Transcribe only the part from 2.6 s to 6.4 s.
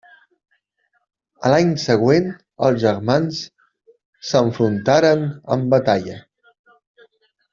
els germans s'enfrontaren en batalla.